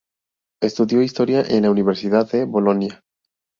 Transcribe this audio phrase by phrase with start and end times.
[0.63, 3.03] Estudió historia en la Universidad de Bolonia.